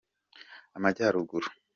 amajyaruguru. 0.77 1.47